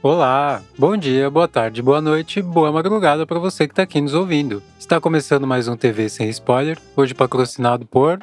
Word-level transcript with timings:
Olá, 0.00 0.62
bom 0.78 0.96
dia, 0.96 1.28
boa 1.28 1.48
tarde, 1.48 1.82
boa 1.82 2.00
noite, 2.00 2.40
boa 2.40 2.70
madrugada 2.70 3.26
para 3.26 3.40
você 3.40 3.66
que 3.66 3.72
está 3.72 3.82
aqui 3.82 4.00
nos 4.00 4.14
ouvindo. 4.14 4.62
Está 4.78 5.00
começando 5.00 5.44
mais 5.44 5.66
um 5.66 5.76
TV 5.76 6.08
sem 6.08 6.28
spoiler, 6.28 6.78
hoje 6.94 7.14
patrocinado 7.14 7.84
por 7.84 8.20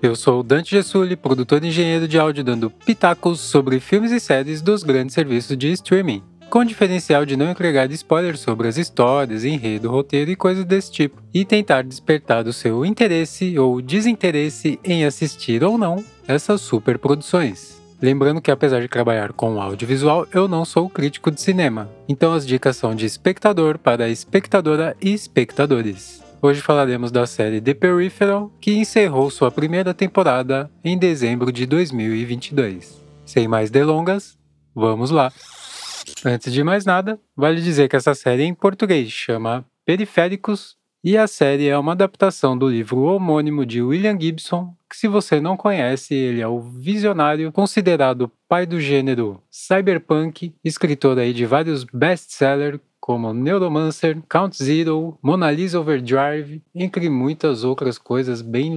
Eu 0.00 0.16
sou 0.16 0.40
o 0.40 0.42
Dante 0.42 0.70
Gessulli, 0.70 1.14
produtor 1.14 1.62
e 1.62 1.68
engenheiro 1.68 2.08
de 2.08 2.18
áudio 2.18 2.42
dando 2.42 2.70
pitacos 2.70 3.40
sobre 3.40 3.78
filmes 3.78 4.12
e 4.12 4.18
séries 4.18 4.62
dos 4.62 4.82
grandes 4.82 5.14
serviços 5.14 5.58
de 5.58 5.72
streaming, 5.72 6.22
com 6.52 6.66
diferencial 6.66 7.24
de 7.24 7.34
não 7.34 7.50
entregar 7.50 7.90
spoilers 7.92 8.40
sobre 8.40 8.68
as 8.68 8.76
histórias, 8.76 9.42
enredo, 9.42 9.90
roteiro 9.90 10.30
e 10.30 10.36
coisas 10.36 10.66
desse 10.66 10.92
tipo, 10.92 11.22
e 11.32 11.46
tentar 11.46 11.82
despertar 11.82 12.46
o 12.46 12.52
seu 12.52 12.84
interesse 12.84 13.58
ou 13.58 13.80
desinteresse 13.80 14.78
em 14.84 15.02
assistir 15.06 15.64
ou 15.64 15.78
não 15.78 16.04
essas 16.28 16.60
superproduções. 16.60 17.80
Lembrando 18.02 18.42
que 18.42 18.50
apesar 18.50 18.82
de 18.82 18.88
trabalhar 18.88 19.32
com 19.32 19.62
audiovisual, 19.62 20.26
eu 20.30 20.46
não 20.46 20.62
sou 20.66 20.90
crítico 20.90 21.30
de 21.30 21.40
cinema, 21.40 21.90
então 22.06 22.34
as 22.34 22.46
dicas 22.46 22.76
são 22.76 22.94
de 22.94 23.06
espectador 23.06 23.78
para 23.78 24.10
espectadora 24.10 24.94
e 25.00 25.10
espectadores. 25.14 26.22
Hoje 26.42 26.60
falaremos 26.60 27.10
da 27.10 27.26
série 27.26 27.62
The 27.62 27.72
Peripheral, 27.72 28.52
que 28.60 28.74
encerrou 28.74 29.30
sua 29.30 29.50
primeira 29.50 29.94
temporada 29.94 30.70
em 30.84 30.98
dezembro 30.98 31.50
de 31.50 31.64
2022. 31.64 33.00
Sem 33.24 33.48
mais 33.48 33.70
delongas, 33.70 34.36
vamos 34.74 35.10
lá! 35.10 35.32
Antes 36.24 36.52
de 36.52 36.62
mais 36.62 36.84
nada, 36.84 37.18
vale 37.36 37.60
dizer 37.60 37.88
que 37.88 37.96
essa 37.96 38.14
série 38.14 38.44
em 38.44 38.54
português 38.54 39.10
chama 39.10 39.64
Periféricos 39.84 40.76
e 41.02 41.16
a 41.18 41.26
série 41.26 41.66
é 41.66 41.76
uma 41.76 41.92
adaptação 41.92 42.56
do 42.56 42.68
livro 42.68 43.00
homônimo 43.00 43.66
de 43.66 43.82
William 43.82 44.16
Gibson, 44.18 44.72
que 44.88 44.96
se 44.96 45.08
você 45.08 45.40
não 45.40 45.56
conhece, 45.56 46.14
ele 46.14 46.40
é 46.40 46.46
o 46.46 46.60
visionário 46.60 47.50
considerado 47.50 48.30
pai 48.48 48.64
do 48.66 48.80
gênero 48.80 49.42
cyberpunk, 49.50 50.54
escritor 50.62 51.18
aí 51.18 51.32
de 51.32 51.44
vários 51.44 51.82
best-sellers 51.82 52.78
como 53.00 53.34
Neuromancer, 53.34 54.22
Count 54.28 54.56
Zero, 54.56 55.18
Mona 55.20 55.50
Lisa 55.50 55.80
Overdrive, 55.80 56.62
entre 56.72 57.10
muitas 57.10 57.64
outras 57.64 57.98
coisas 57.98 58.40
bem 58.40 58.76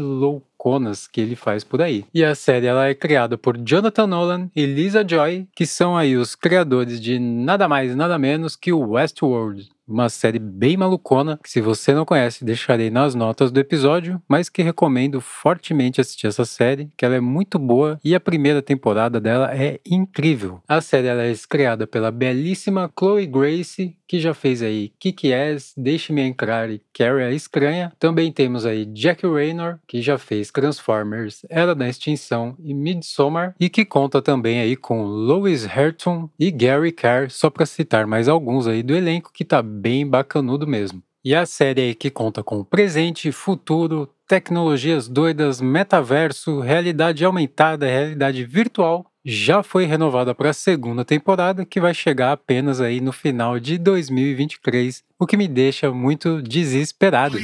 louconas 0.66 1.08
que 1.08 1.22
ele 1.22 1.36
faz 1.36 1.64
por 1.64 1.82
aí. 1.82 2.06
E 2.14 2.24
a 2.24 2.34
série 2.34 2.66
ela 2.66 2.88
é 2.88 2.96
criada 2.96 3.38
por 3.38 3.58
Jonathan 3.58 4.08
Nolan 4.08 4.50
e 4.56 4.66
Lisa 4.66 5.06
Joy, 5.08 5.48
que 5.56 5.66
são 5.66 5.96
aí 5.96 6.18
os 6.18 6.36
criadores 6.36 7.00
de 7.00 7.20
nada 7.20 7.68
mais 7.68 7.96
nada 7.96 8.18
menos 8.18 8.56
que 8.56 8.74
o 8.74 8.92
Westworld, 8.92 9.70
uma 9.88 10.10
série 10.10 10.40
bem 10.40 10.76
malucona, 10.76 11.40
que 11.44 11.50
se 11.50 11.62
você 11.62 11.94
não 11.94 12.06
conhece, 12.06 12.44
deixarei 12.44 12.90
nas 12.90 13.14
notas 13.14 13.52
do 13.52 13.60
episódio, 13.60 14.20
mas 14.28 14.50
que 14.50 14.64
recomendo 14.64 15.22
fortemente 15.22 16.02
assistir 16.02 16.26
essa 16.26 16.44
série, 16.44 16.90
que 16.98 17.06
ela 17.06 17.16
é 17.16 17.20
muito 17.20 17.60
boa 17.60 18.00
e 18.04 18.16
a 18.16 18.20
primeira 18.20 18.62
temporada 18.62 19.20
dela 19.20 19.56
é 19.56 19.80
incrível. 19.86 20.60
A 20.68 20.82
série 20.82 21.08
ela 21.08 21.24
é 21.24 21.34
criada 21.48 21.86
pela 21.86 22.10
belíssima 22.10 22.92
Chloe 22.98 23.28
Grace, 23.28 23.96
que 24.08 24.20
já 24.20 24.34
fez 24.34 24.62
aí 24.62 24.92
Kick-Ass, 25.00 25.74
Deixe-me 25.78 26.22
Entrar 26.22 26.70
e 26.70 26.82
Carrie 26.94 27.24
a 27.24 27.32
Estranha. 27.32 27.92
Também 28.00 28.32
temos 28.32 28.66
aí 28.66 28.86
Jack 28.86 29.26
Raynor, 29.26 29.80
que 29.88 30.02
já 30.02 30.18
fez 30.18 30.52
Transformers, 30.52 31.46
Era 31.50 31.76
da 31.76 31.88
Extinção 31.88 32.56
e 32.60 32.74
Midsommar, 32.74 33.56
e 33.60 33.70
que 33.70 33.86
conta 33.86 34.22
também 34.22 34.60
aí 34.60 34.76
com 34.76 35.04
Lois 35.04 35.66
Herton 35.66 36.30
e 36.40 36.52
Gary 36.52 36.92
Carr, 36.92 37.30
só 37.30 37.50
para 37.50 37.66
citar 37.66 38.06
mais 38.06 38.28
alguns 38.28 38.68
aí 38.68 38.84
do 38.84 38.96
elenco 38.96 39.32
que 39.34 39.46
tá 39.46 39.62
bem 39.62 40.08
bacanudo 40.08 40.68
mesmo. 40.68 41.02
E 41.24 41.34
a 41.34 41.44
série 41.46 41.82
aí 41.82 41.96
que 41.96 42.12
conta 42.12 42.44
com 42.44 42.64
presente, 42.64 43.32
futuro, 43.32 44.08
tecnologias 44.28 45.08
doidas, 45.08 45.60
metaverso, 45.60 46.60
realidade 46.60 47.26
aumentada, 47.26 47.88
realidade 47.88 48.44
virtual, 48.44 49.12
já 49.26 49.64
foi 49.64 49.86
renovada 49.86 50.36
para 50.36 50.52
a 50.52 50.54
segunda 50.54 51.04
temporada, 51.04 51.66
que 51.66 51.82
vai 51.82 51.96
chegar 51.96 52.32
apenas 52.32 52.80
aí 52.80 53.02
no 53.02 53.12
final 53.12 53.60
de 53.60 53.80
2023, 53.80 55.04
o 55.18 55.26
que 55.26 55.36
me 55.36 55.48
deixa 55.48 55.92
muito 55.92 56.44
desesperado. 56.44 57.40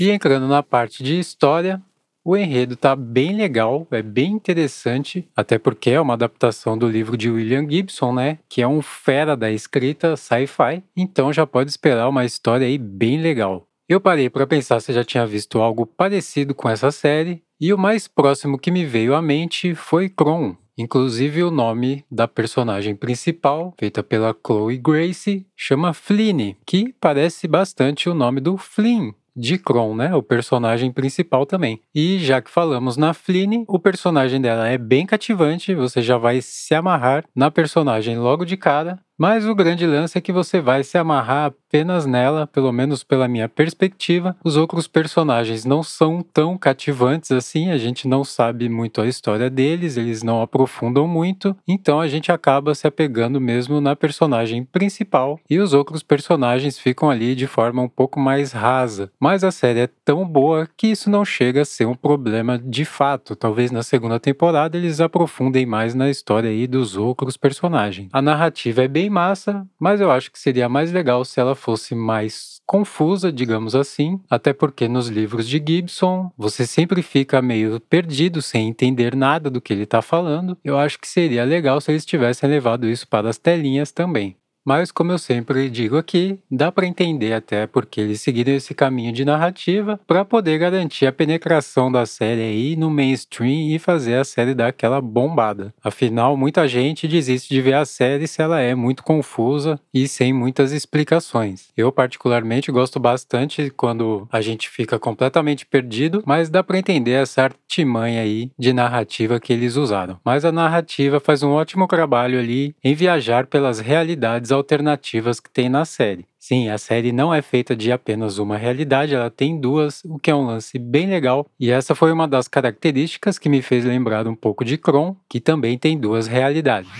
E 0.00 0.10
entrando 0.10 0.48
na 0.48 0.64
parte 0.64 1.04
de 1.04 1.20
história, 1.20 1.80
o 2.24 2.36
enredo 2.36 2.74
tá 2.74 2.96
bem 2.96 3.36
legal, 3.36 3.86
é 3.90 4.02
bem 4.02 4.32
interessante, 4.32 5.28
até 5.36 5.58
porque 5.58 5.90
é 5.90 6.00
uma 6.00 6.14
adaptação 6.14 6.76
do 6.76 6.88
livro 6.88 7.16
de 7.16 7.30
William 7.30 7.68
Gibson, 7.70 8.12
né? 8.12 8.38
Que 8.48 8.60
é 8.60 8.66
um 8.66 8.82
fera 8.82 9.36
da 9.36 9.50
escrita 9.50 10.16
sci-fi, 10.16 10.82
então 10.96 11.32
já 11.32 11.46
pode 11.46 11.70
esperar 11.70 12.08
uma 12.08 12.24
história 12.24 12.66
aí 12.66 12.76
bem 12.76 13.20
legal. 13.20 13.66
Eu 13.88 14.00
parei 14.00 14.28
para 14.28 14.46
pensar 14.46 14.80
se 14.80 14.92
já 14.92 15.04
tinha 15.04 15.26
visto 15.26 15.60
algo 15.60 15.86
parecido 15.86 16.54
com 16.54 16.68
essa 16.68 16.90
série, 16.90 17.42
e 17.60 17.72
o 17.72 17.78
mais 17.78 18.08
próximo 18.08 18.58
que 18.58 18.70
me 18.70 18.84
veio 18.84 19.14
à 19.14 19.22
mente 19.22 19.74
foi 19.74 20.08
Kron. 20.08 20.56
Inclusive 20.80 21.42
o 21.42 21.50
nome 21.50 22.06
da 22.10 22.26
personagem 22.26 22.96
principal, 22.96 23.74
feita 23.78 24.02
pela 24.02 24.34
Chloe 24.34 24.78
Grace, 24.78 25.46
chama 25.54 25.92
Flynn, 25.92 26.54
que 26.64 26.94
parece 26.98 27.46
bastante 27.46 28.08
o 28.08 28.14
nome 28.14 28.40
do 28.40 28.56
Flynn 28.56 29.12
de 29.36 29.58
Kron, 29.58 29.94
né? 29.94 30.14
O 30.14 30.22
personagem 30.22 30.90
principal 30.90 31.44
também. 31.44 31.82
E 31.94 32.18
já 32.18 32.40
que 32.40 32.50
falamos 32.50 32.96
na 32.96 33.12
Flynn, 33.12 33.64
o 33.68 33.78
personagem 33.78 34.40
dela 34.40 34.68
é 34.68 34.78
bem 34.78 35.04
cativante, 35.04 35.74
você 35.74 36.00
já 36.00 36.16
vai 36.16 36.40
se 36.40 36.74
amarrar 36.74 37.24
na 37.34 37.50
personagem 37.50 38.18
logo 38.18 38.46
de 38.46 38.56
cara. 38.56 38.98
Mas 39.20 39.46
o 39.46 39.54
grande 39.54 39.86
lance 39.86 40.16
é 40.16 40.20
que 40.22 40.32
você 40.32 40.62
vai 40.62 40.82
se 40.82 40.96
amarrar 40.96 41.52
apenas 41.70 42.06
nela, 42.06 42.46
pelo 42.46 42.72
menos 42.72 43.04
pela 43.04 43.28
minha 43.28 43.50
perspectiva. 43.50 44.34
Os 44.42 44.56
outros 44.56 44.88
personagens 44.88 45.66
não 45.66 45.82
são 45.82 46.22
tão 46.22 46.56
cativantes 46.56 47.30
assim, 47.30 47.70
a 47.70 47.76
gente 47.76 48.08
não 48.08 48.24
sabe 48.24 48.66
muito 48.70 48.98
a 48.98 49.06
história 49.06 49.50
deles, 49.50 49.98
eles 49.98 50.22
não 50.22 50.40
aprofundam 50.40 51.06
muito, 51.06 51.54
então 51.68 52.00
a 52.00 52.08
gente 52.08 52.32
acaba 52.32 52.74
se 52.74 52.86
apegando 52.86 53.38
mesmo 53.38 53.78
na 53.78 53.94
personagem 53.94 54.64
principal 54.64 55.38
e 55.50 55.58
os 55.58 55.74
outros 55.74 56.02
personagens 56.02 56.78
ficam 56.78 57.10
ali 57.10 57.34
de 57.34 57.46
forma 57.46 57.82
um 57.82 57.88
pouco 57.90 58.18
mais 58.18 58.52
rasa. 58.52 59.12
Mas 59.20 59.44
a 59.44 59.50
série 59.50 59.80
é 59.80 59.88
tão 60.02 60.26
boa 60.26 60.66
que 60.78 60.86
isso 60.86 61.10
não 61.10 61.26
chega 61.26 61.60
a 61.60 61.66
ser 61.66 61.84
um 61.84 61.94
problema 61.94 62.58
de 62.58 62.86
fato. 62.86 63.36
Talvez 63.36 63.70
na 63.70 63.82
segunda 63.82 64.18
temporada 64.18 64.78
eles 64.78 64.98
aprofundem 64.98 65.66
mais 65.66 65.94
na 65.94 66.08
história 66.08 66.48
aí 66.48 66.66
dos 66.66 66.96
outros 66.96 67.36
personagens. 67.36 68.08
A 68.14 68.22
narrativa 68.22 68.82
é 68.82 68.88
bem 68.88 69.09
massa, 69.10 69.66
mas 69.78 70.00
eu 70.00 70.10
acho 70.10 70.30
que 70.30 70.38
seria 70.38 70.68
mais 70.68 70.92
legal 70.92 71.24
se 71.24 71.38
ela 71.38 71.54
fosse 71.54 71.94
mais 71.94 72.60
confusa, 72.66 73.32
digamos 73.32 73.74
assim, 73.74 74.20
até 74.30 74.52
porque 74.52 74.86
nos 74.86 75.08
livros 75.08 75.48
de 75.48 75.62
Gibson 75.66 76.30
você 76.38 76.64
sempre 76.64 77.02
fica 77.02 77.42
meio 77.42 77.80
perdido 77.80 78.40
sem 78.40 78.68
entender 78.68 79.16
nada 79.16 79.50
do 79.50 79.60
que 79.60 79.72
ele 79.72 79.82
está 79.82 80.00
falando. 80.00 80.56
Eu 80.64 80.78
acho 80.78 80.98
que 80.98 81.08
seria 81.08 81.44
legal 81.44 81.80
se 81.80 81.90
eles 81.90 82.06
tivessem 82.06 82.48
levado 82.48 82.88
isso 82.88 83.08
para 83.08 83.28
as 83.28 83.38
telinhas 83.38 83.90
também. 83.90 84.36
Mas, 84.64 84.92
como 84.92 85.10
eu 85.12 85.18
sempre 85.18 85.70
digo 85.70 85.96
aqui, 85.96 86.38
dá 86.50 86.70
para 86.70 86.86
entender 86.86 87.32
até 87.32 87.66
porque 87.66 88.00
eles 88.00 88.20
seguiram 88.20 88.52
esse 88.52 88.74
caminho 88.74 89.12
de 89.12 89.24
narrativa 89.24 89.98
para 90.06 90.24
poder 90.24 90.58
garantir 90.58 91.06
a 91.06 91.12
penetração 91.12 91.90
da 91.90 92.04
série 92.04 92.42
aí 92.42 92.76
no 92.76 92.90
mainstream 92.90 93.74
e 93.74 93.78
fazer 93.78 94.16
a 94.16 94.24
série 94.24 94.54
dar 94.54 94.68
aquela 94.68 95.00
bombada. 95.00 95.72
Afinal, 95.82 96.36
muita 96.36 96.68
gente 96.68 97.08
desiste 97.08 97.48
de 97.48 97.60
ver 97.62 97.74
a 97.74 97.84
série 97.84 98.26
se 98.26 98.42
ela 98.42 98.60
é 98.60 98.74
muito 98.74 99.02
confusa 99.02 99.80
e 99.94 100.06
sem 100.06 100.32
muitas 100.32 100.72
explicações. 100.72 101.68
Eu, 101.76 101.90
particularmente, 101.90 102.70
gosto 102.70 103.00
bastante 103.00 103.70
quando 103.70 104.28
a 104.30 104.40
gente 104.40 104.68
fica 104.68 104.98
completamente 104.98 105.64
perdido, 105.64 106.22
mas 106.26 106.50
dá 106.50 106.62
para 106.62 106.78
entender 106.78 107.12
essa 107.12 107.44
artimanha 107.44 108.20
aí 108.20 108.50
de 108.58 108.72
narrativa 108.72 109.40
que 109.40 109.52
eles 109.52 109.76
usaram. 109.76 110.18
Mas 110.24 110.44
a 110.44 110.52
narrativa 110.52 111.18
faz 111.18 111.42
um 111.42 111.50
ótimo 111.50 111.86
trabalho 111.86 112.38
ali 112.38 112.74
em 112.84 112.94
viajar 112.94 113.46
pelas 113.46 113.80
realidades 113.80 114.49
alternativas 114.52 115.40
que 115.40 115.50
tem 115.50 115.68
na 115.68 115.84
série. 115.84 116.26
Sim, 116.38 116.68
a 116.70 116.78
série 116.78 117.12
não 117.12 117.32
é 117.32 117.42
feita 117.42 117.76
de 117.76 117.92
apenas 117.92 118.38
uma 118.38 118.56
realidade, 118.56 119.14
ela 119.14 119.30
tem 119.30 119.60
duas, 119.60 120.02
o 120.04 120.18
que 120.18 120.30
é 120.30 120.34
um 120.34 120.46
lance 120.46 120.78
bem 120.78 121.06
legal. 121.06 121.46
E 121.58 121.70
essa 121.70 121.94
foi 121.94 122.10
uma 122.10 122.26
das 122.26 122.48
características 122.48 123.38
que 123.38 123.48
me 123.48 123.60
fez 123.60 123.84
lembrar 123.84 124.26
um 124.26 124.34
pouco 124.34 124.64
de 124.64 124.78
Kron, 124.78 125.14
que 125.28 125.40
também 125.40 125.76
tem 125.76 125.98
duas 125.98 126.26
realidades. 126.26 126.90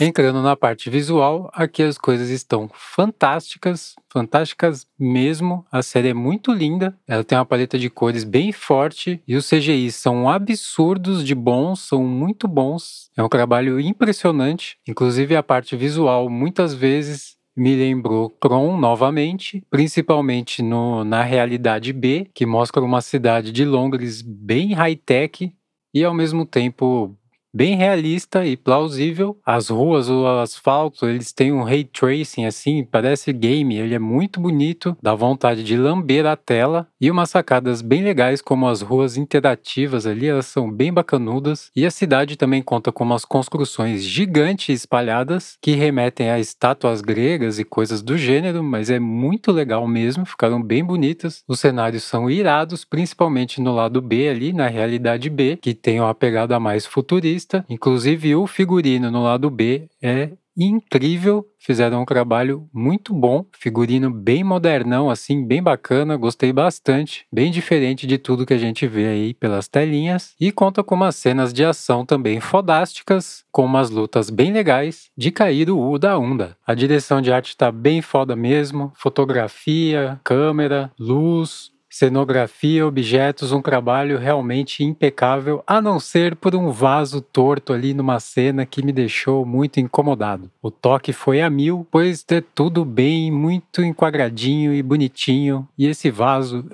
Entrando 0.00 0.42
na 0.42 0.56
parte 0.56 0.88
visual, 0.88 1.50
aqui 1.52 1.82
as 1.82 1.98
coisas 1.98 2.30
estão 2.30 2.70
fantásticas, 2.72 3.94
fantásticas 4.12 4.86
mesmo. 4.98 5.64
A 5.72 5.82
série 5.82 6.08
é 6.08 6.14
muito 6.14 6.52
linda, 6.52 6.96
ela 7.08 7.24
tem 7.24 7.36
uma 7.36 7.44
paleta 7.44 7.78
de 7.78 7.90
cores 7.90 8.22
bem 8.22 8.52
forte 8.52 9.22
e 9.26 9.34
os 9.34 9.48
CGIs 9.48 9.96
são 9.96 10.28
absurdos 10.28 11.24
de 11.24 11.34
bons, 11.34 11.80
são 11.80 12.04
muito 12.04 12.46
bons. 12.46 13.10
É 13.16 13.22
um 13.22 13.28
trabalho 13.28 13.80
impressionante, 13.80 14.76
inclusive 14.86 15.34
a 15.34 15.42
parte 15.42 15.74
visual 15.74 16.28
muitas 16.28 16.74
vezes 16.74 17.36
me 17.56 17.74
lembrou 17.76 18.30
Tron 18.40 18.78
novamente, 18.78 19.62
principalmente 19.70 20.62
no, 20.62 21.04
na 21.04 21.22
realidade 21.22 21.92
B, 21.92 22.28
que 22.34 22.46
mostra 22.46 22.82
uma 22.82 23.00
cidade 23.00 23.52
de 23.52 23.64
Londres 23.64 24.22
bem 24.22 24.72
high-tech 24.72 25.52
e 25.94 26.04
ao 26.04 26.14
mesmo 26.14 26.46
tempo 26.46 27.14
bem 27.52 27.76
realista 27.76 28.44
e 28.46 28.56
plausível. 28.56 29.38
As 29.44 29.68
ruas, 29.68 30.08
o 30.08 30.26
asfalto, 30.26 31.06
eles 31.06 31.32
têm 31.32 31.52
um 31.52 31.62
ray 31.62 31.84
tracing 31.84 32.46
assim, 32.46 32.84
parece 32.84 33.32
game, 33.32 33.76
ele 33.76 33.94
é 33.94 33.98
muito 33.98 34.40
bonito, 34.40 34.96
dá 35.02 35.14
vontade 35.14 35.62
de 35.62 35.76
lamber 35.76 36.26
a 36.26 36.36
tela 36.36 36.88
e 37.00 37.10
umas 37.10 37.30
sacadas 37.30 37.82
bem 37.82 38.02
legais 38.02 38.40
como 38.40 38.66
as 38.68 38.82
ruas 38.82 39.16
interativas 39.16 40.06
ali, 40.06 40.26
elas 40.26 40.46
são 40.46 40.70
bem 40.70 40.92
bacanudas 40.92 41.70
e 41.74 41.84
a 41.84 41.90
cidade 41.90 42.36
também 42.36 42.62
conta 42.62 42.90
com 42.90 43.04
umas 43.04 43.24
construções 43.24 44.02
gigantes 44.02 44.80
espalhadas 44.80 45.56
que 45.60 45.72
remetem 45.72 46.30
a 46.30 46.38
estátuas 46.38 47.00
gregas 47.00 47.58
e 47.58 47.64
coisas 47.64 48.02
do 48.02 48.16
gênero, 48.16 48.62
mas 48.62 48.90
é 48.90 48.98
muito 48.98 49.52
legal 49.52 49.86
mesmo, 49.86 50.24
ficaram 50.24 50.62
bem 50.62 50.84
bonitas. 50.84 51.42
Os 51.46 51.60
cenários 51.60 52.04
são 52.04 52.30
irados, 52.30 52.84
principalmente 52.84 53.60
no 53.60 53.74
lado 53.74 54.00
B 54.00 54.28
ali, 54.28 54.52
na 54.52 54.68
realidade 54.68 55.28
B, 55.28 55.58
que 55.60 55.74
tem 55.74 56.00
uma 56.00 56.14
pegada 56.14 56.58
mais 56.58 56.86
futurista. 56.86 57.41
Inclusive 57.68 58.34
o 58.34 58.46
figurino 58.46 59.10
no 59.10 59.22
lado 59.22 59.50
B 59.50 59.88
é 60.02 60.30
incrível, 60.56 61.46
fizeram 61.58 62.02
um 62.02 62.04
trabalho 62.04 62.68
muito 62.72 63.14
bom, 63.14 63.44
figurino 63.52 64.10
bem 64.10 64.44
modernão, 64.44 65.10
assim, 65.10 65.44
bem 65.44 65.62
bacana, 65.62 66.16
gostei 66.16 66.52
bastante, 66.52 67.26
bem 67.32 67.50
diferente 67.50 68.06
de 68.06 68.18
tudo 68.18 68.46
que 68.46 68.54
a 68.54 68.58
gente 68.58 68.86
vê 68.86 69.06
aí 69.06 69.34
pelas 69.34 69.68
telinhas, 69.68 70.34
e 70.38 70.52
conta 70.52 70.82
com 70.82 70.94
umas 70.94 71.16
cenas 71.16 71.52
de 71.52 71.64
ação 71.64 72.04
também 72.04 72.40
fodásticas, 72.40 73.44
com 73.50 73.64
umas 73.64 73.90
lutas 73.90 74.30
bem 74.30 74.52
legais, 74.52 75.10
de 75.16 75.30
cair 75.30 75.70
o 75.70 75.78
U 75.78 75.98
da 75.98 76.18
onda. 76.18 76.56
A 76.66 76.74
direção 76.74 77.20
de 77.20 77.32
arte 77.32 77.56
tá 77.56 77.72
bem 77.72 78.02
foda 78.02 78.36
mesmo, 78.36 78.92
fotografia, 78.94 80.20
câmera, 80.22 80.90
luz, 80.98 81.71
cenografia, 81.92 82.86
objetos, 82.86 83.52
um 83.52 83.60
trabalho 83.60 84.18
realmente 84.18 84.82
impecável, 84.82 85.62
a 85.66 85.80
não 85.80 86.00
ser 86.00 86.34
por 86.34 86.54
um 86.54 86.70
vaso 86.70 87.20
torto 87.20 87.72
ali 87.72 87.92
numa 87.92 88.18
cena 88.18 88.64
que 88.64 88.82
me 88.82 88.92
deixou 88.92 89.44
muito 89.44 89.78
incomodado. 89.78 90.50
O 90.62 90.70
toque 90.70 91.12
foi 91.12 91.42
a 91.42 91.50
mil, 91.50 91.86
pois 91.90 92.24
é 92.30 92.40
tudo 92.40 92.84
bem, 92.84 93.30
muito 93.30 93.82
enquadradinho 93.82 94.72
e 94.72 94.82
bonitinho, 94.82 95.68
e 95.76 95.86
esse 95.86 96.10
vaso, 96.10 96.64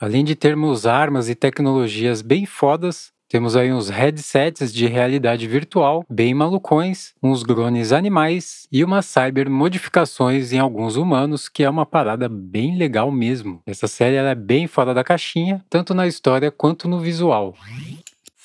além 0.00 0.24
de 0.24 0.34
termos 0.34 0.86
armas 0.86 1.28
e 1.28 1.34
tecnologias 1.34 2.22
bem 2.22 2.46
fodas, 2.46 3.12
temos 3.28 3.54
aí 3.56 3.72
uns 3.72 3.90
headsets 3.90 4.72
de 4.72 4.86
realidade 4.86 5.46
virtual 5.46 6.04
bem 6.08 6.32
malucões, 6.32 7.12
uns 7.22 7.42
drones 7.42 7.92
animais 7.92 8.66
e 8.72 8.82
umas 8.82 9.04
cyber 9.06 9.50
modificações 9.50 10.52
em 10.52 10.58
alguns 10.58 10.96
humanos, 10.96 11.48
que 11.48 11.62
é 11.62 11.70
uma 11.70 11.84
parada 11.84 12.28
bem 12.28 12.76
legal 12.76 13.10
mesmo. 13.10 13.60
Essa 13.66 13.86
série 13.86 14.16
é 14.16 14.34
bem 14.34 14.66
fora 14.66 14.94
da 14.94 15.04
caixinha, 15.04 15.64
tanto 15.68 15.92
na 15.92 16.06
história 16.06 16.50
quanto 16.50 16.88
no 16.88 16.98
visual. 16.98 17.54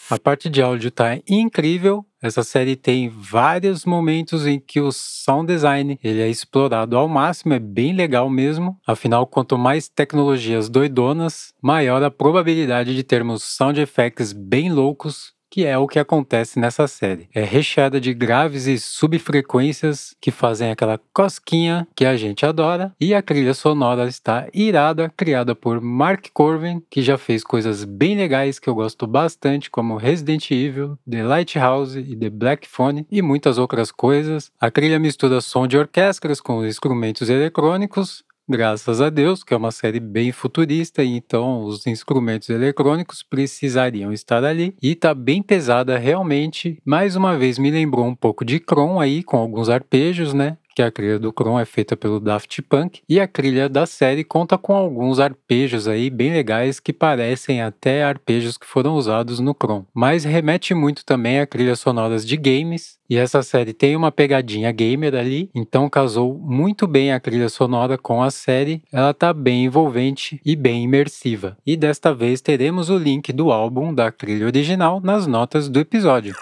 A 0.09 0.19
parte 0.19 0.50
de 0.50 0.61
áudio 0.61 0.91
tá 0.91 1.17
incrível. 1.27 2.05
Essa 2.21 2.44
série 2.44 2.75
tem 2.75 3.09
vários 3.09 3.85
momentos 3.85 4.47
em 4.47 4.59
que 4.59 4.79
o 4.79 4.91
sound 4.91 5.47
design 5.47 6.00
ele 6.03 6.21
é 6.21 6.29
explorado 6.29 6.97
ao 6.97 7.07
máximo, 7.07 7.53
é 7.53 7.59
bem 7.59 7.94
legal 7.94 8.29
mesmo. 8.29 8.77
Afinal, 8.88 9.27
quanto 9.27 9.57
mais 9.57 9.89
tecnologias 9.89 10.69
doidonas, 10.69 11.53
maior 11.61 12.01
a 12.01 12.09
probabilidade 12.09 12.95
de 12.95 13.03
termos 13.03 13.44
sound 13.44 13.79
effects 13.81 14.31
bem 14.31 14.71
loucos 14.71 15.32
que 15.53 15.67
é 15.67 15.77
o 15.77 15.88
que 15.88 16.00
acontece 16.00 16.59
nessa 16.59 16.88
série. 16.88 17.29
É 17.31 17.44
recheada 17.44 18.01
de 18.01 18.11
graves 18.11 18.65
e 18.65 18.79
subfrequências 18.79 20.15
que 20.19 20.31
fazem 20.31 20.71
aquela 20.71 21.00
cosquinha 21.13 21.88
que 21.95 22.05
a 22.05 22.17
gente 22.17 22.44
adora, 22.44 22.91
e 23.00 23.13
a 23.13 23.21
trilha 23.21 23.53
sonora 23.53 24.07
está 24.07 24.47
irada, 24.51 25.13
criada 25.15 25.53
por 25.53 25.79
Mark 25.79 26.25
Corvin, 26.33 26.81
que 26.89 27.03
já 27.03 27.19
fez 27.19 27.44
coisas 27.44 27.83
bem 27.83 28.17
legais 28.17 28.57
que 28.57 28.67
eu 28.67 28.73
gosto 28.73 29.05
bastante, 29.05 29.69
como 29.69 29.95
Resident 29.95 30.50
Evil, 30.50 30.97
The 31.07 31.21
Lighthouse 31.21 31.99
e 31.99 32.15
The 32.15 32.31
Black 32.31 32.67
Phone 32.67 33.06
e 33.11 33.21
muitas 33.21 33.59
outras 33.59 33.91
coisas. 33.91 34.51
A 34.59 34.71
trilha 34.71 34.97
mistura 34.97 35.39
som 35.39 35.67
de 35.67 35.77
orquestras 35.77 36.41
com 36.41 36.65
instrumentos 36.65 37.29
eletrônicos, 37.29 38.23
Graças 38.50 39.00
a 39.00 39.10
Deus, 39.10 39.42
que 39.42 39.54
é 39.54 39.57
uma 39.57 39.72
série 39.72 40.01
bem 40.01 40.34
futurista, 40.34 41.01
e 41.01 41.16
então 41.16 41.63
os 41.63 41.88
instrumentos 41.88 42.50
eletrônicos 42.50 43.24
precisariam 43.24 44.12
estar 44.12 44.44
ali. 44.44 44.75
E 44.81 44.95
tá 44.95 45.13
bem 45.13 45.42
pesada 45.42 45.98
realmente. 45.98 46.78
Mais 46.86 47.16
uma 47.16 47.38
vez 47.38 47.57
me 47.57 47.72
lembrou 47.72 48.06
um 48.06 48.13
pouco 48.13 48.44
de 48.44 48.60
Kron 48.60 49.00
aí, 49.00 49.24
com 49.24 49.38
alguns 49.38 49.69
arpejos, 49.69 50.34
né? 50.34 50.57
Que 50.75 50.81
a 50.81 50.91
trilha 50.91 51.19
do 51.19 51.31
Kron 51.31 51.59
é 51.59 51.65
feita 51.65 51.95
pelo 51.95 52.19
Daft 52.19 52.61
Punk, 52.63 53.01
e 53.07 53.19
a 53.19 53.27
trilha 53.27 53.69
da 53.69 53.85
série 53.85 54.23
conta 54.23 54.57
com 54.57 54.73
alguns 54.73 55.19
arpejos 55.19 55.87
aí 55.87 56.09
bem 56.09 56.31
legais 56.31 56.79
que 56.79 56.93
parecem 56.93 57.61
até 57.61 58.03
arpejos 58.03 58.57
que 58.57 58.65
foram 58.65 58.95
usados 58.95 59.39
no 59.39 59.53
Kron. 59.53 59.85
Mas 59.93 60.23
remete 60.23 60.73
muito 60.73 61.05
também 61.05 61.39
a 61.39 61.47
trilhas 61.47 61.79
sonoras 61.79 62.25
de 62.25 62.37
games, 62.37 62.97
e 63.09 63.17
essa 63.17 63.43
série 63.43 63.73
tem 63.73 63.95
uma 63.95 64.11
pegadinha 64.11 64.71
gamer 64.71 65.13
ali, 65.13 65.49
então 65.53 65.89
casou 65.89 66.35
muito 66.39 66.87
bem 66.87 67.11
a 67.11 67.19
trilha 67.19 67.49
sonora 67.49 67.97
com 67.97 68.23
a 68.23 68.31
série. 68.31 68.81
Ela 68.91 69.13
tá 69.13 69.31
bem 69.31 69.65
envolvente 69.65 70.41
e 70.43 70.55
bem 70.55 70.83
imersiva. 70.83 71.55
E 71.65 71.75
desta 71.77 72.13
vez 72.13 72.41
teremos 72.41 72.89
o 72.89 72.97
link 72.97 73.31
do 73.31 73.51
álbum 73.51 73.93
da 73.93 74.11
trilha 74.11 74.47
original 74.47 74.99
nas 74.99 75.27
notas 75.27 75.69
do 75.69 75.79
episódio. 75.79 76.33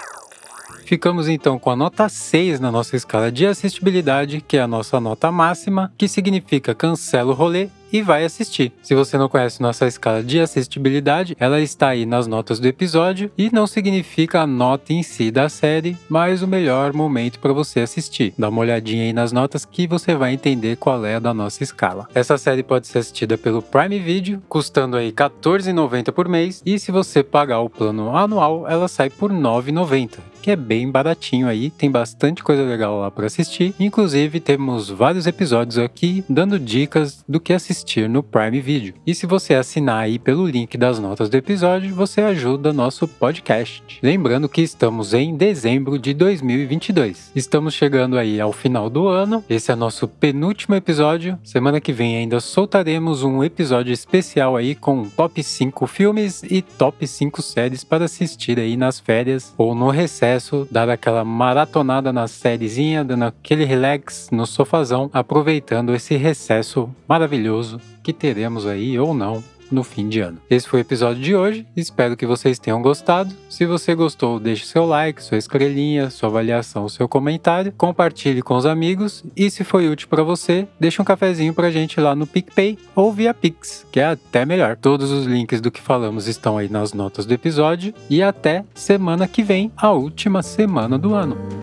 Ficamos 0.85 1.27
então 1.27 1.57
com 1.57 1.69
a 1.69 1.75
nota 1.75 2.09
6 2.09 2.59
na 2.59 2.71
nossa 2.71 2.95
escala 2.95 3.31
de 3.31 3.45
assistibilidade, 3.45 4.41
que 4.41 4.57
é 4.57 4.61
a 4.61 4.67
nossa 4.67 4.99
nota 4.99 5.31
máxima, 5.31 5.91
que 5.97 6.07
significa 6.07 6.75
cancela 6.75 7.31
o 7.31 7.35
rolê 7.35 7.69
e 7.91 8.01
vai 8.01 8.23
assistir. 8.23 8.71
Se 8.81 8.95
você 8.95 9.17
não 9.17 9.29
conhece 9.29 9.61
nossa 9.61 9.87
escala 9.87 10.23
de 10.23 10.39
assistibilidade, 10.39 11.35
ela 11.39 11.59
está 11.59 11.89
aí 11.89 12.05
nas 12.05 12.27
notas 12.27 12.59
do 12.59 12.67
episódio 12.67 13.31
e 13.37 13.49
não 13.51 13.67
significa 13.67 14.41
a 14.41 14.47
nota 14.47 14.93
em 14.93 15.03
si 15.03 15.31
da 15.31 15.49
série, 15.49 15.97
mas 16.09 16.41
o 16.41 16.47
melhor 16.47 16.93
momento 16.93 17.39
para 17.39 17.53
você 17.53 17.81
assistir. 17.81 18.33
Dá 18.37 18.49
uma 18.49 18.61
olhadinha 18.61 19.03
aí 19.03 19.13
nas 19.13 19.31
notas 19.31 19.65
que 19.65 19.87
você 19.87 20.15
vai 20.15 20.33
entender 20.33 20.77
qual 20.77 21.05
é 21.05 21.15
a 21.15 21.19
da 21.19 21.33
nossa 21.33 21.63
escala. 21.63 22.07
Essa 22.13 22.37
série 22.37 22.63
pode 22.63 22.87
ser 22.87 22.99
assistida 22.99 23.37
pelo 23.37 23.61
Prime 23.61 23.99
Video, 23.99 24.41
custando 24.47 24.97
aí 24.97 25.07
R$14,90 25.07 26.11
por 26.11 26.27
mês, 26.27 26.61
e 26.65 26.79
se 26.79 26.91
você 26.91 27.23
pagar 27.23 27.59
o 27.59 27.69
plano 27.69 28.15
anual, 28.15 28.67
ela 28.67 28.87
sai 28.87 29.09
por 29.09 29.31
R$9,90 29.31 30.19
que 30.41 30.49
é 30.49 30.55
bem 30.55 30.89
baratinho 30.89 31.47
aí, 31.47 31.69
tem 31.69 31.91
bastante 31.91 32.43
coisa 32.43 32.63
legal 32.63 32.99
lá 32.99 33.11
para 33.11 33.27
assistir. 33.27 33.75
Inclusive, 33.79 34.39
temos 34.39 34.89
vários 34.89 35.27
episódios 35.27 35.77
aqui 35.77 36.23
dando 36.27 36.57
dicas 36.57 37.23
do 37.29 37.39
que 37.39 37.53
assistir 37.53 37.80
assistir 37.81 38.07
no 38.07 38.21
Prime 38.21 38.61
Video. 38.61 38.93
E 39.05 39.15
se 39.15 39.25
você 39.25 39.55
assinar 39.55 40.03
aí 40.03 40.19
pelo 40.19 40.45
link 40.45 40.77
das 40.77 40.99
notas 40.99 41.29
do 41.29 41.35
episódio, 41.35 41.93
você 41.93 42.21
ajuda 42.21 42.71
nosso 42.71 43.07
podcast. 43.07 43.99
Lembrando 44.03 44.47
que 44.47 44.61
estamos 44.61 45.13
em 45.13 45.35
dezembro 45.35 45.97
de 45.97 46.13
2022. 46.13 47.31
Estamos 47.35 47.73
chegando 47.73 48.17
aí 48.17 48.39
ao 48.39 48.53
final 48.53 48.89
do 48.89 49.07
ano. 49.07 49.43
Esse 49.49 49.71
é 49.71 49.75
nosso 49.75 50.07
penúltimo 50.07 50.75
episódio. 50.75 51.39
Semana 51.43 51.81
que 51.81 51.91
vem 51.91 52.17
ainda 52.17 52.39
soltaremos 52.39 53.23
um 53.23 53.43
episódio 53.43 53.91
especial 53.91 54.55
aí 54.55 54.75
com 54.75 55.09
top 55.09 55.41
5 55.41 55.87
filmes 55.87 56.43
e 56.43 56.61
top 56.61 57.05
5 57.05 57.41
séries 57.41 57.83
para 57.83 58.05
assistir 58.05 58.59
aí 58.59 58.77
nas 58.77 58.99
férias 58.99 59.53
ou 59.57 59.73
no 59.73 59.89
recesso, 59.89 60.67
dar 60.69 60.89
aquela 60.89 61.25
maratonada 61.25 62.13
na 62.13 62.27
sériezinha, 62.27 63.03
dando 63.03 63.25
aquele 63.25 63.65
relax 63.65 64.29
no 64.31 64.45
sofazão, 64.45 65.09
aproveitando 65.11 65.95
esse 65.95 66.15
recesso 66.15 66.89
maravilhoso 67.07 67.70
que 68.03 68.13
teremos 68.13 68.65
aí 68.65 68.97
ou 68.99 69.13
não 69.13 69.43
no 69.71 69.83
fim 69.83 70.09
de 70.09 70.19
ano. 70.19 70.37
Esse 70.49 70.67
foi 70.67 70.81
o 70.81 70.81
episódio 70.81 71.23
de 71.23 71.33
hoje, 71.33 71.65
espero 71.75 72.17
que 72.17 72.25
vocês 72.25 72.59
tenham 72.59 72.81
gostado. 72.81 73.33
Se 73.49 73.65
você 73.65 73.95
gostou, 73.95 74.39
deixe 74.39 74.65
seu 74.65 74.85
like, 74.85 75.23
sua 75.23 75.37
estrelinha, 75.37 76.09
sua 76.09 76.29
avaliação, 76.29 76.89
seu 76.89 77.07
comentário, 77.07 77.71
compartilhe 77.77 78.41
com 78.41 78.55
os 78.55 78.65
amigos 78.65 79.23
e 79.35 79.49
se 79.49 79.63
foi 79.63 79.87
útil 79.87 80.07
para 80.09 80.23
você, 80.23 80.67
deixe 80.79 81.01
um 81.01 81.05
cafezinho 81.05 81.53
pra 81.53 81.71
gente 81.71 81.99
lá 81.99 82.13
no 82.13 82.27
PicPay 82.27 82.77
ou 82.93 83.13
via 83.13 83.33
Pix, 83.33 83.85
que 83.91 83.99
é 83.99 84.05
até 84.05 84.45
melhor. 84.45 84.75
Todos 84.75 85.09
os 85.11 85.25
links 85.25 85.61
do 85.61 85.71
que 85.71 85.81
falamos 85.81 86.27
estão 86.27 86.57
aí 86.57 86.67
nas 86.67 86.93
notas 86.93 87.25
do 87.25 87.33
episódio 87.33 87.93
e 88.09 88.21
até 88.21 88.65
semana 88.75 89.27
que 89.27 89.41
vem, 89.41 89.71
a 89.77 89.91
última 89.91 90.43
semana 90.43 90.97
do 90.97 91.13
ano. 91.13 91.60